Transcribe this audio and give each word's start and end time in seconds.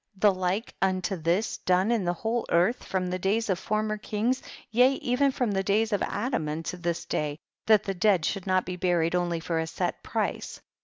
the 0.17 0.33
like 0.33 0.73
unto 0.81 1.15
this 1.15 1.57
done 1.57 1.91
in 1.91 2.03
the 2.05 2.13
whole 2.13 2.43
earth, 2.49 2.83
from 2.83 3.05
the 3.11 3.19
days 3.19 3.51
of 3.51 3.59
former 3.59 3.99
kings 3.99 4.41
t/ea 4.71 4.93
even 4.95 5.31
from 5.31 5.51
the 5.51 5.61
days 5.61 5.93
of 5.93 6.01
Adam, 6.01 6.49
unto 6.49 6.75
this 6.75 7.05
day, 7.05 7.37
that 7.67 7.83
the 7.83 7.93
dead 7.93 8.25
should 8.25 8.47
not 8.47 8.65
be 8.65 8.75
buried 8.75 9.13
onl}^ 9.13 9.43
for 9.43 9.59
a 9.59 9.67
set 9.67 10.01
price 10.01 10.59